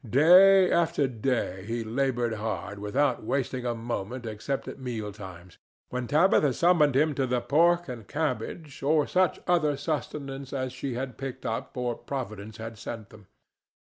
Day 0.09 0.71
after 0.71 1.07
day 1.07 1.63
he 1.67 1.83
labored 1.83 2.33
hard 2.33 2.79
without 2.79 3.23
wasting 3.23 3.67
a 3.67 3.75
moment 3.75 4.25
except 4.25 4.67
at 4.67 4.79
meal 4.79 5.11
times, 5.13 5.59
when 5.89 6.07
Tabitha 6.07 6.53
summoned 6.53 6.95
him 6.95 7.13
to 7.13 7.27
the 7.27 7.39
pork 7.39 7.87
and 7.87 8.07
cabbage, 8.07 8.81
or 8.81 9.05
such 9.05 9.39
other 9.45 9.77
sustenance 9.77 10.53
as 10.53 10.73
she 10.73 10.95
had 10.95 11.19
picked 11.19 11.45
up 11.45 11.77
or 11.77 11.93
Providence 11.95 12.57
had 12.57 12.79
sent 12.79 13.09
them. 13.11 13.27